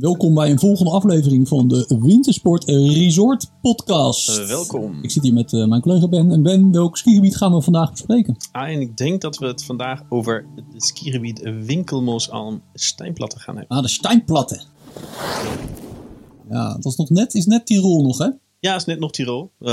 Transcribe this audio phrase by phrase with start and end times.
[0.00, 4.38] Welkom bij een volgende aflevering van de Wintersport Resort Podcast.
[4.38, 4.98] Uh, welkom.
[5.02, 6.32] Ik zit hier met uh, mijn collega Ben.
[6.32, 8.36] En Ben, welk skigebied gaan we vandaag bespreken?
[8.52, 13.56] Ah, en ik denk dat we het vandaag over het skigebied Winkelmoos aan Steinplatte gaan
[13.56, 13.76] hebben.
[13.76, 14.62] Ah, de Steinplatte.
[16.50, 18.28] Ja, dat is nog net, is net Tirol nog, hè?
[18.60, 19.50] Ja, is net nog Tirol.
[19.60, 19.72] Uh,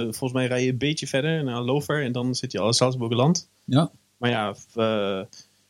[0.00, 2.72] volgens mij rij je een beetje verder naar Lover en dan zit je al in
[2.72, 3.48] Salzburgerland.
[3.64, 3.90] Ja.
[4.16, 4.54] Maar ja,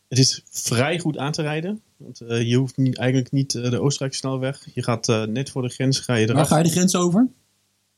[0.09, 1.81] het is vrij goed aan te rijden.
[1.97, 4.67] Want uh, je hoeft niet, eigenlijk niet uh, de Oostenrijkse snelweg.
[4.75, 6.37] Je gaat uh, net voor de grens ga je eraf.
[6.37, 7.29] Waar ga je de grens over?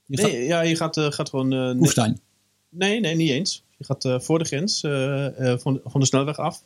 [0.04, 0.46] Je nee, gaat...
[0.46, 1.76] ja, je gaat, gaat gewoon...
[1.76, 2.20] Hoefstein?
[2.68, 3.64] Nee, nee, niet eens.
[3.76, 4.80] Je gaat voor de grens
[5.60, 6.64] van, van de snelweg af.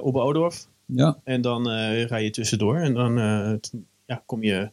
[0.00, 0.66] op Oudorf.
[0.84, 1.20] Ja.
[1.24, 1.68] En dan
[2.06, 2.76] rij je tussendoor.
[2.76, 3.14] En dan
[4.06, 4.70] ja, kom je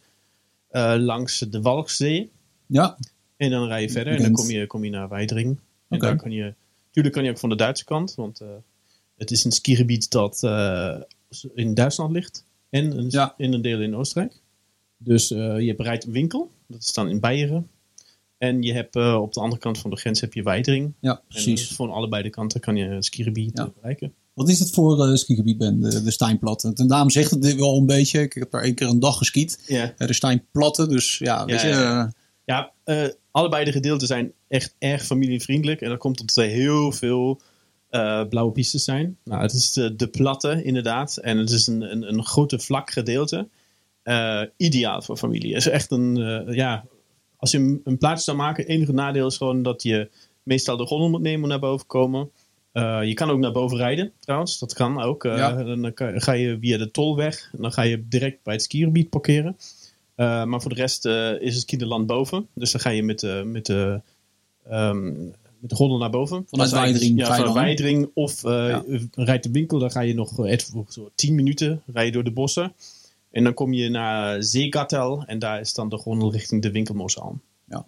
[0.98, 2.32] langs de Walchzee.
[2.66, 2.98] Ja.
[3.38, 4.16] En dan rij je verder.
[4.16, 5.60] En dan kom je, kom je naar Weidring.
[5.90, 6.10] En okay.
[6.10, 6.54] daar kan je...
[6.92, 8.16] Tuurlijk kan je ook van de Duitse kant.
[8.16, 8.42] Want
[9.18, 10.40] het is een skigebied dat
[11.54, 13.34] in Duitsland ligt en een, ja.
[13.38, 14.42] in een deel in Oostenrijk.
[14.98, 17.68] Dus uh, je hebt Rijtwinkel, dat is dan in Beieren.
[18.38, 20.94] En je hebt uh, op de andere kant van de grens heb je Weidering.
[21.00, 21.70] Ja, precies.
[21.70, 23.72] En van allebei de kanten kan je het skigebied ja.
[23.76, 24.14] bereiken.
[24.34, 26.74] Wat is het voor uh, skigebied, Ben, de, de Steinplatte?
[26.74, 28.22] De naam zegt het wel een beetje.
[28.22, 29.64] Ik heb daar één keer een dag geskiet.
[29.68, 29.94] Ja.
[29.98, 32.12] De Steinplatte, dus ja, weet ja, je...
[32.46, 32.72] Ja,
[33.32, 35.82] allebei de gedeelten zijn echt erg familievriendelijk.
[35.82, 37.42] En dat komt omdat er heel veel
[37.94, 39.18] uh, blauwe pistes zijn.
[39.24, 41.18] Nou, het is de, de, platte inderdaad.
[41.18, 43.48] En het is een, een, een grote vlak gedeelte.
[44.04, 45.54] Uh, ideaal voor familie.
[45.54, 46.86] Het is echt een, uh, ja,
[47.38, 50.10] als je een, een plaatje zou maken, het enige nadeel is gewoon dat je
[50.44, 52.32] meestal de gondel moet nemen om naar boven te komen.
[53.08, 55.24] je kan ook naar boven rijden trouwens, dat kan ook.
[55.24, 55.64] Ja.
[55.64, 59.58] Dan ga je via de tolweg en dan ga je direct bij het skigebied parkeren.
[60.16, 61.06] maar voor de rest
[61.42, 62.48] is het kinderland boven.
[62.54, 64.02] Dus dan ga je met, met de
[64.72, 65.34] um,
[65.64, 66.46] met de gondel naar boven.
[66.50, 67.20] Vanuit Weidering.
[67.20, 68.10] Ja, vanuit Weidering.
[68.14, 68.84] Of uh, ja.
[69.12, 70.54] rijdt de winkel, dan ga je nog
[70.88, 72.74] zo 10 minuten rij je door de bossen.
[73.32, 77.20] En dan kom je naar Zeegattel en daar is dan de gondel richting de winkelmoos
[77.20, 77.42] aan.
[77.70, 77.86] Ja.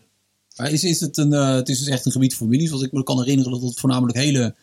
[0.56, 2.70] Maar is, is het, een, uh, het is dus echt een gebied voor families.
[2.70, 4.56] Want ik me kan herinneren dat het voornamelijk hele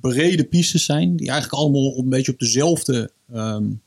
[0.00, 1.16] brede pistes zijn.
[1.16, 3.82] Die eigenlijk allemaal een beetje op dezelfde um,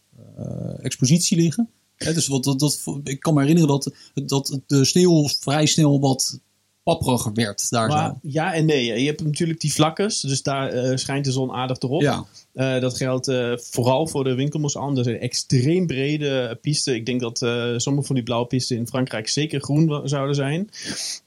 [0.82, 1.70] expositie liggen.
[1.96, 6.00] He, dus wat, dat, dat, ik kan me herinneren dat, dat de sneeuw vrij snel
[6.00, 6.40] wat
[6.86, 7.70] papperiger werd.
[7.70, 8.20] Daar maar, zo.
[8.22, 9.00] Ja en nee.
[9.00, 12.02] Je hebt natuurlijk die vlakkes, dus daar uh, schijnt de zon aardig erop.
[12.02, 12.26] Ja.
[12.54, 14.96] Uh, dat geldt uh, vooral voor de winkelmoes aan.
[14.96, 16.96] Dat zijn extreem brede pisten.
[16.96, 17.38] Ik denk dat
[17.82, 20.70] sommige van die blauwe pisten in Frankrijk zeker groen zouden zijn.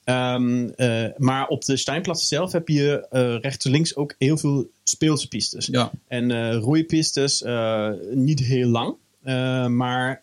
[0.05, 0.75] Um,
[1.17, 3.07] maar op de Steinplatte zelf heb je
[3.43, 5.67] rechts en links ook heel veel speelse pistes.
[5.67, 5.91] Ja.
[6.09, 7.45] En roeipistes
[8.15, 8.95] niet heel lang.
[9.71, 10.23] maar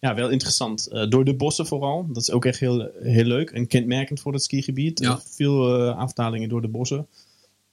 [0.00, 0.88] ja, wel interessant.
[0.92, 2.06] Uh, door de bossen vooral.
[2.12, 4.98] Dat is ook echt heel, heel leuk en kenmerkend voor het skigebied.
[4.98, 5.20] Ja.
[5.24, 7.06] veel uh, afdalingen door de bossen.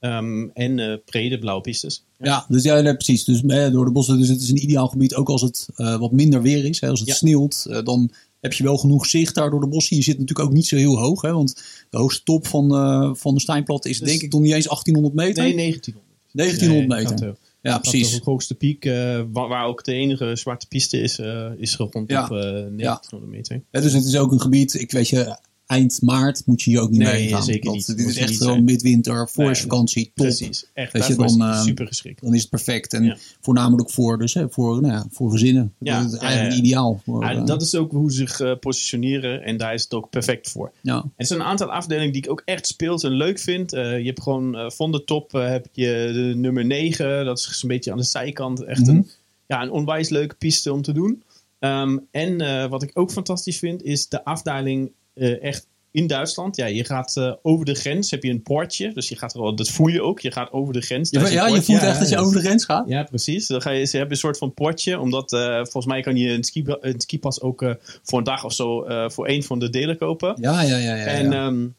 [0.00, 2.04] Um, en uh, brede blauwe pistes.
[2.18, 3.24] Ja, ja dus ja, nee, precies.
[3.24, 3.40] Dus
[3.72, 4.18] door de bossen.
[4.18, 5.14] Dus het is een ideaal gebied.
[5.14, 6.80] Ook als het wat minder weer is.
[6.80, 7.14] Hè, als het Ja.
[7.14, 8.10] sneeuwt, dan
[8.40, 9.96] heb je wel genoeg zicht daar door de bossen.
[9.96, 11.22] Je zit natuurlijk ook niet zo heel hoog.
[11.22, 14.52] Hè, want de hoogste top van, van de Steinplatte is Dus- denk ik nog niet
[14.52, 15.42] eens 1800 meter.
[15.42, 16.04] Nee, 1900.
[16.32, 17.36] 1900 Nee, meter.
[17.66, 18.10] Ja, precies.
[18.10, 18.94] De hoogste piek, uh,
[19.32, 22.22] waar, waar, ook de enige zwarte piste is, uh, is rond Ja.
[22.22, 23.62] op 1900 meter.
[23.70, 26.80] Ja, dus het is ook een gebied, ik weet je, eind maart moet je hier
[26.80, 27.42] ook niet Nee, mee gaan.
[27.42, 27.86] zeker niet.
[27.86, 28.64] Dit is echt zijn.
[28.64, 30.26] midwinter, voor Nee, vakantie, top.
[30.26, 30.66] Precies.
[30.74, 32.22] Echt, je, is eh, super geschikt.
[32.22, 32.92] Dan is het perfect.
[32.92, 33.16] En Ja.
[33.40, 35.74] voornamelijk voor, dus, hè, voor, nou ja, voor gezinnen.
[35.78, 36.58] Ja, dat is eigenlijk ja.
[36.62, 37.00] ideaal.
[37.04, 40.10] Voor, eh, dat is ook hoe ze zich uh, positioneren en daar is het ook
[40.10, 40.72] perfect voor.
[40.82, 41.04] ja.
[41.16, 43.74] Er zijn een aantal afdelingen die ik ook echt speels en leuk vind.
[43.74, 47.24] Uh, je hebt gewoon van de top heb je de nummer 9.
[47.24, 48.64] Dat is een beetje aan de zijkant.
[48.64, 48.90] Echt Mhm.
[48.90, 49.08] een,
[49.46, 51.22] ja, een onwijs leuke piste om te doen.
[51.58, 55.66] Um, en wat ik ook fantastisch vind is de afdaling uh, echt
[55.96, 56.56] in Duitsland.
[56.56, 58.92] Ja, je gaat uh, over de grens, heb je een poortje.
[58.92, 60.20] Dus je gaat er wel, dat voel je ook.
[60.20, 61.10] Je gaat over de grens.
[61.10, 62.88] Ja, je voelt Ja, echt dat je over de grens gaat.
[62.88, 63.46] ja, precies.
[63.46, 66.28] Dan ga je, ze hebben een soort van potje, omdat uh, volgens mij kan je
[66.28, 69.70] een, ski, een skipas ook uh, voor een dag of zo voor één van de
[69.70, 70.36] delen kopen.
[70.40, 70.94] Ja, ja, ja.
[70.94, 71.74] ja, En um,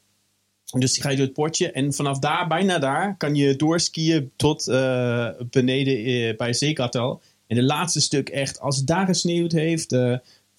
[0.78, 4.32] dus die ga je door het potje en vanaf daar, bijna daar, kan je doorskiën
[4.36, 4.66] tot
[5.50, 7.22] beneden bij Zeekartel.
[7.48, 9.96] En de laatste stuk echt, als het daar gesneeuwd heeft,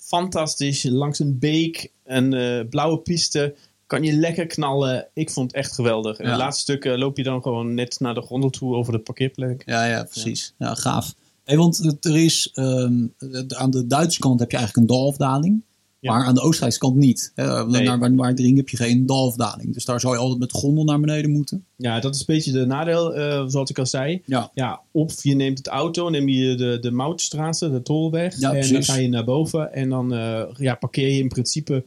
[0.09, 3.55] fantastisch, langs een beek, een uh, blauwe piste,
[3.87, 5.09] kan je lekker knallen.
[5.15, 6.19] Ik vond het echt geweldig.
[6.19, 6.31] En Ja.
[6.31, 8.99] het laatste stuk uh, loop je dan gewoon net naar de gondel toe over de
[8.99, 9.63] parkeerplek.
[9.67, 10.55] Ja, ja, precies.
[10.59, 11.15] Ja, gaaf.
[11.45, 13.15] Hey, want er is um,
[13.49, 15.63] aan de Duitse kant heb je eigenlijk een dalafdaling.
[16.01, 16.13] Ja.
[16.13, 17.33] Maar aan de Oostenrijkse kant niet.
[17.35, 17.85] Hè, Nee.
[17.85, 19.75] Naar waar, waar dring heb je geen dalafdaling.
[19.75, 21.65] Dus daar zou je altijd met de gondel naar beneden moeten.
[21.77, 24.23] Ja, dat is een beetje de nadeel, uh, zoals ik al zei.
[24.25, 24.51] Ja.
[24.55, 28.41] Ja, of je neemt het auto, neem je de, de Moutstraat, de tolweg.
[28.41, 31.85] Ja, en dan ga je naar boven en dan uh, ja, parkeer je in principe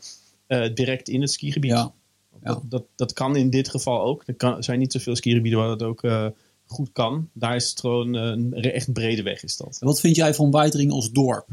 [0.48, 1.72] uh, direct in het skigebied.
[1.72, 1.92] Ja.
[2.44, 2.54] Ja.
[2.54, 4.24] Dat, dat, dat kan in dit geval ook.
[4.26, 6.04] Er kan, zijn niet zoveel skigebieden waar dat ook
[6.66, 7.30] goed kan.
[7.34, 9.78] Daar is het gewoon een echt brede weg is dat.
[9.80, 11.48] En wat vind jij van Weitering als dorp?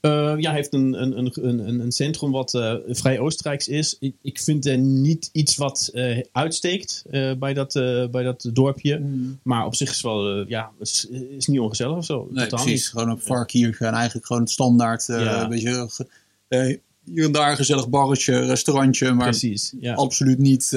[0.00, 3.96] Uh, ja, hij heeft een, een, een, een, een centrum wat uh, vrij Oostenrijks is.
[4.00, 7.04] Ik, ik vind er niet iets wat uh, uitsteekt
[7.38, 7.72] bij, dat,
[8.10, 8.98] bij dat dorpje.
[8.98, 9.38] Mm.
[9.42, 12.28] Maar op zich is wel, ja, het is, is, niet ongezellig of zo.
[12.30, 12.66] Nee, precies.
[12.66, 12.88] Niet.
[12.88, 15.06] Gewoon een varkiertje en eigenlijk gewoon het standaard.
[15.06, 15.42] Ja.
[15.42, 15.88] Een beetje,
[17.04, 19.12] hier en daar een gezellig barretje, restaurantje.
[19.12, 19.94] Maar precies, ja.
[19.94, 20.70] absoluut niet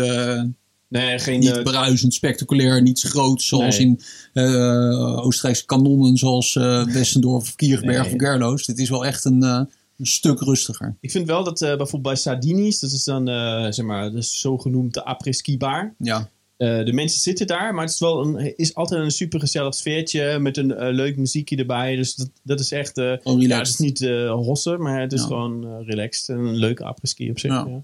[0.88, 4.00] Nee, geen, niet bruisend, spectaculair, niets groot zoals in
[4.34, 8.14] uh, Oostenrijkse kanonnen zoals uh, Westendorf of Kierberg nee.
[8.14, 8.66] of Gerloos.
[8.66, 9.62] Dit is wel echt een, uh,
[9.98, 10.96] een stuk rustiger.
[11.00, 13.28] Ik vind wel dat bijvoorbeeld bij Sardini's, dat is dan
[13.74, 15.94] zeg maar de zogenoemde après-ski bar.
[15.98, 16.30] Ja.
[16.58, 20.40] de mensen zitten daar, maar het is, wel een, is altijd een super gezellig sfeertje
[20.40, 21.96] met een leuk muziekje erbij.
[21.96, 22.96] Dus dat, dat is echt.
[22.96, 25.28] ja, het is niet hossen, maar het is ja.
[25.28, 27.52] gewoon relaxed en een leuke après-ski op zich.
[27.52, 27.84] Ja.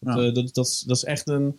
[0.00, 1.58] Dat, dat, dat, dat, is, dat is echt een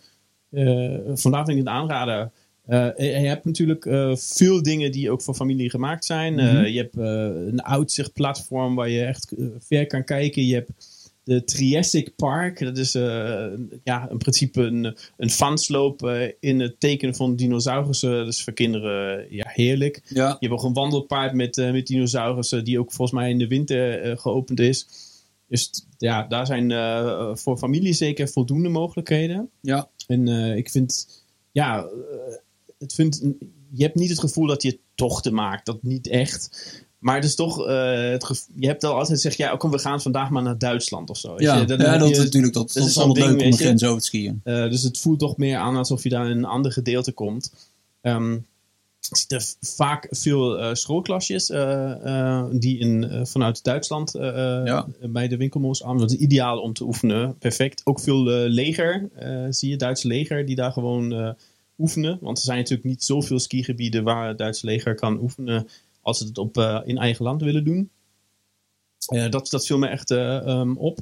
[1.14, 2.32] vandaar vind ik het aanraden.
[2.68, 6.32] Uh, je hebt natuurlijk uh, veel dingen die ook voor familie gemaakt zijn.
[6.32, 6.64] Mm -hmm.
[6.64, 10.46] je hebt een uitzichtplatform waar je echt ver kan kijken.
[10.46, 10.70] Je hebt
[11.24, 12.58] de Triassic Park.
[12.58, 12.92] Dat is
[13.84, 16.10] ja, in principe een, een fansloop
[16.40, 18.10] in het teken van dinosaurussen.
[18.10, 20.02] Dat is voor kinderen ja, heerlijk.
[20.08, 20.28] Ja.
[20.28, 24.18] Je hebt ook een wandelpaard met, met dinosaurussen die ook volgens mij in de winter
[24.18, 24.88] geopend is.
[25.48, 26.70] Dus ja, daar zijn
[27.38, 29.50] voor familie zeker voldoende mogelijkheden.
[29.60, 29.88] Ja.
[30.06, 31.08] En uh, ik vind,
[31.52, 32.34] ja, uh,
[32.78, 33.22] het vind,
[33.72, 35.66] je hebt niet het gevoel dat je tochten maakt.
[35.66, 36.74] Dat niet echt.
[36.98, 40.02] Maar het is toch, uh, het je hebt al altijd gezegd, ja, kom, we gaan
[40.02, 41.34] vandaag maar naar Duitsland of zo.
[41.36, 43.84] Ja, je, dat, ja, dat, je, natuurlijk, dat, dat, is altijd leuk om de grens
[43.84, 44.40] over te skiën.
[44.44, 47.52] dus het voelt toch meer aan alsof je daar in een ander gedeelte komt.
[48.02, 48.46] Um,
[49.10, 54.86] er zitten vaak veel uh, schoolklasjes uh, uh, die in, vanuit Duitsland ja.
[55.00, 55.98] bij de winkelmoos aan.
[55.98, 57.38] Dat is ideaal om te oefenen.
[57.38, 57.80] Perfect.
[57.84, 59.08] Ook veel leger,
[59.50, 61.34] zie je, Duitse leger, die daar gewoon
[61.78, 62.18] oefenen.
[62.20, 65.68] Want er zijn natuurlijk niet zoveel skigebieden waar het Duitse leger kan oefenen
[66.00, 67.90] als ze het op, in eigen land willen doen.
[69.30, 70.98] dat, dat viel me echt um, op.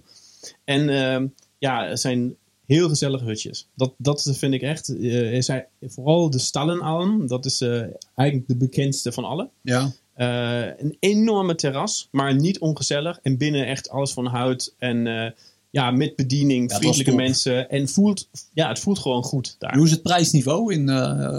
[0.64, 1.26] En ehm,
[1.58, 3.68] ja, er zijn heel gezellige hutjes.
[3.74, 4.88] Dat, dat vind ik echt.
[4.88, 7.26] Uh, er zijn vooral de Stallenalm.
[7.26, 7.82] Dat is uh,
[8.14, 9.48] eigenlijk de bekendste van alle.
[9.62, 9.92] Ja.
[10.16, 13.18] Uh, een enorme terras, maar niet ongezellig.
[13.22, 14.74] En binnen echt alles van hout.
[14.78, 15.34] En
[15.70, 17.70] ja, met bediening, ja, vriendelijke mensen.
[17.70, 19.76] En voelt, ja, het voelt gewoon goed daar.
[19.76, 20.74] Hoe is het prijsniveau?
[20.74, 20.88] In,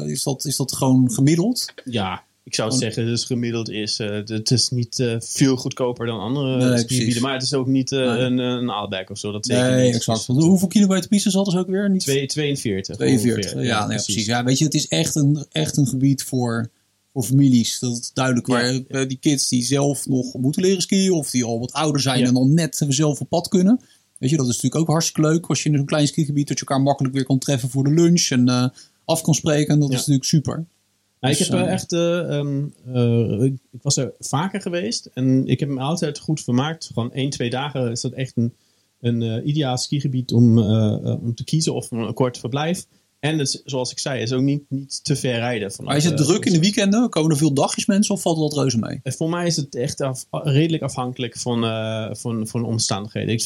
[0.10, 1.74] is, dat, is dat gewoon gemiddeld?
[1.84, 4.00] Ja, ik zou het zeggen, dus gemiddeld is.
[4.00, 6.58] Uh, het is niet uh, veel goedkoper dan andere
[6.88, 7.20] nee.
[7.22, 8.20] Maar het is ook niet uh, nee.
[8.20, 9.32] een, een Aalberg of zo.
[9.32, 9.96] Dat zeker nee, niet.
[9.96, 10.28] exact.
[10.28, 11.90] Dus, Hoeveel kilometer piste zat er ook weer?
[11.90, 12.02] Niet...
[12.02, 12.96] 2, 42.
[12.96, 14.06] 42, ja, ja nee, precies.
[14.06, 14.26] precies.
[14.26, 16.72] Ja, weet je, het is echt een, echt een gebied voor,
[17.14, 17.80] voor families.
[17.80, 18.48] Dat is duidelijk.
[18.48, 21.12] Ja, waar die kids die zelf nog moeten leren skiën.
[21.12, 23.80] Of die al wat ouder zijn en dan net zelf op pad kunnen.
[24.18, 25.46] Weet je, dat is natuurlijk ook hartstikke leuk.
[25.46, 27.94] Als je in zo'n klein skigebied dat je elkaar makkelijk weer kan treffen voor de
[27.94, 28.28] lunch.
[28.30, 28.74] En
[29.06, 29.80] af kan spreken.
[29.80, 30.66] Dat is natuurlijk super.
[31.30, 35.70] Ik heb uh, echt, um, uh, ik, ik, was er vaker geweest en ik heb
[35.70, 36.90] me altijd goed vermaakt.
[36.94, 38.54] Gewoon één, twee dagen is dat echt een,
[39.02, 40.60] een uh, ideaal skigebied om,
[41.00, 42.86] om te kiezen of een kort verblijf.
[43.20, 45.72] En het, zoals ik zei, is ook niet, niet te ver rijden.
[45.84, 47.10] Maar is het druk in de weekenden?
[47.10, 49.00] Komen er veel dagjes mensen of valt dat reuze mee?
[49.04, 51.62] Voor mij is het echt af, redelijk afhankelijk van,
[52.16, 53.34] van, van omstandigheden.
[53.34, 53.44] Ik,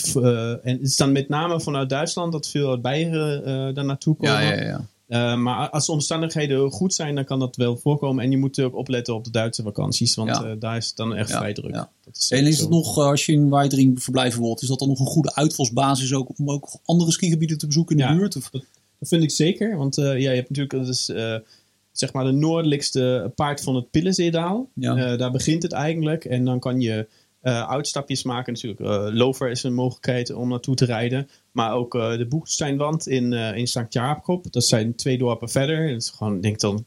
[0.64, 4.44] en het is dan met name vanuit Duitsland dat veel uit Beieren daar naartoe komen.
[4.44, 4.86] Ja, ja, ja.
[5.10, 8.24] Uh, maar als de omstandigheden goed zijn, dan kan dat wel voorkomen.
[8.24, 10.46] En je moet ook opletten op de Duitse vakanties, want ja.
[10.46, 11.76] uh, daar is het dan echt ja, vrij druk.
[11.76, 11.90] Ja.
[12.14, 14.88] Is en is het nog, uh, als je in Weidering verblijven wilt, is dat dan
[14.88, 18.36] nog een goede uitvalsbasis ook om ook andere skigebieden te bezoeken in de buurt?
[18.36, 18.50] Of?
[18.50, 18.64] Dat,
[19.00, 21.06] vind ik zeker, want ja, je hebt natuurlijk, dat is
[21.92, 24.70] zeg maar de noordelijkste paard van het Pillenzeedaal.
[24.74, 27.04] daar begint het eigenlijk en dan kan je uh,
[27.42, 28.82] uitstapjes maken natuurlijk.
[28.82, 31.30] Uh, Lover is een mogelijkheid om naartoe te rijden.
[31.52, 33.86] Maar ook uh, de Boeksteinwand in, in St.
[33.90, 34.52] Jaapkop.
[34.52, 35.88] Dat zijn twee dorpen verder.
[35.88, 36.86] Dat is gewoon, denk dan,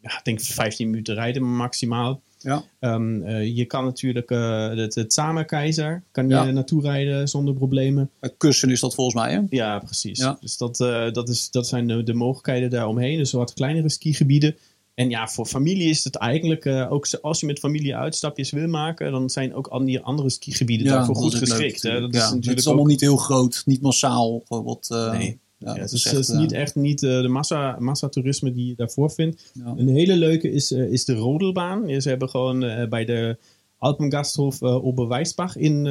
[0.00, 2.22] ja, denk 15 minuten rijden maximaal.
[2.38, 2.64] Ja.
[2.80, 6.50] Um, je kan natuurlijk het, het Samenkeizer kan je ja.
[6.50, 8.10] naartoe rijden zonder problemen.
[8.36, 9.40] Kussen is dat volgens mij, hè?
[9.48, 10.18] Ja, precies.
[10.18, 10.36] Ja.
[10.40, 10.76] Dus dat,
[11.12, 13.18] dat, is, dat zijn de, de mogelijkheden daaromheen.
[13.18, 14.56] Dus wat kleinere skigebieden.
[14.98, 18.68] En ja, voor familie is het eigenlijk, uh, ook als je met familie uitstapjes wil
[18.68, 21.82] maken, dan zijn ook al die andere skigebieden ja, daarvoor goed geschikt.
[21.82, 22.00] Hè?
[22.00, 22.90] Dat ja, is natuurlijk het is allemaal ook...
[22.90, 24.42] niet heel groot, niet massaal.
[24.48, 25.38] Wat, uh, nee.
[25.58, 28.74] Ja, ja, het is, echt, is niet echt niet uh, de massa, massatoerisme die je
[28.74, 29.52] daarvoor vindt.
[29.76, 32.00] Een hele leuke is, is de Rodelbaan.
[32.00, 33.38] Ze hebben gewoon bij de
[33.76, 35.86] Alpengasthof Oberweisbach in,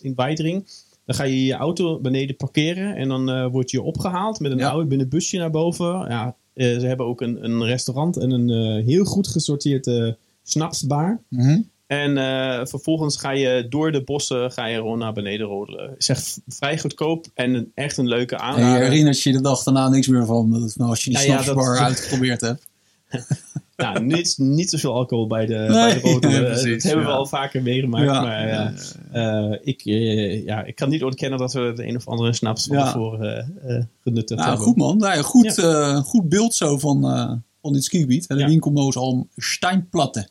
[0.00, 0.68] in Weidering.
[1.04, 4.86] Dan ga je je auto beneden parkeren en dan word je opgehaald met een oude
[4.86, 5.86] binnen busje naar boven.
[5.86, 11.20] Ja, ze hebben ook een, een restaurant en een uh, heel goed gesorteerde snapsbar.
[11.28, 11.68] Mm -hmm.
[11.86, 15.94] En uh, vervolgens ga je door de bossen ga je gewoon naar beneden rodelen.
[15.98, 18.74] Is echt vrij goedkoop en echt een leuke aanrader.
[18.74, 21.24] En je herinnert je de dag daarna niks meer van nou, als je die ja,
[21.24, 21.88] snapsbar ja, dat...
[21.88, 22.66] uitgeprobeerd hebt.
[23.80, 26.28] nou, niet, niet zoveel alcohol bij de, bij de rode.
[26.30, 27.16] ja, Eh, precies, dat hebben we ja.
[27.16, 28.04] al vaker meegemaakt.
[28.04, 28.72] Ja, maar ja,
[29.12, 32.32] ja, eh, ik, eh, ja, ik kan niet ontkennen dat we de een of andere
[32.32, 32.84] snaps van Ja.
[32.92, 34.66] tevoren eh eh, genuttigd Nou, hebben.
[34.68, 34.98] goed man.
[34.98, 37.32] Nou, ja, goed, eh, goed beeld zo van, eh,
[37.62, 38.28] van dit skigebied.
[38.28, 38.46] De Ja.
[38.46, 40.28] winkelmoos al Steinplatte.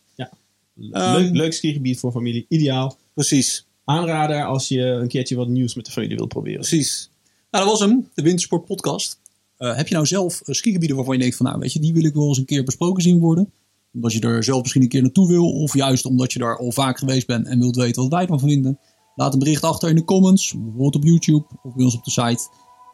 [0.91, 2.98] Ehm, leuk, leuk skigebied voor familie, ideaal.
[3.13, 6.60] Precies, Aanrader als je een keertje wat nieuws met de familie wilt proberen.
[6.60, 7.10] precies.
[7.51, 8.08] Nou, dat was hem.
[8.13, 9.20] De Wintersport podcast.
[9.60, 11.94] Eh, heb je nou zelf eh, skigebieden waarvan je denkt van, nou weet je, die
[11.94, 13.54] wil ik wel eens een keer besproken zien worden?
[13.94, 15.51] Omdat je er zelf misschien een keer naartoe wil.
[15.51, 18.39] Of juist omdat je daar al vaak geweest bent en wilt weten wat wij ervan
[18.39, 18.80] vinden.
[19.16, 20.54] Laat een bericht achter in de comments.
[20.54, 22.48] Bijvoorbeeld op YouTube of bij ons op de site.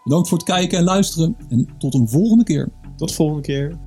[0.04, 1.38] Bedankt voor het kijken en luisteren.
[1.50, 2.72] En tot een volgende keer.
[2.98, 3.78] Tot de volgende keer.